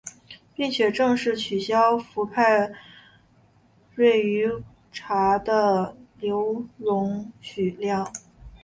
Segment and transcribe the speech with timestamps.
[0.55, 2.71] 并且正式取消氟派
[3.93, 4.49] 瑞于
[4.91, 8.11] 茶的留容许量。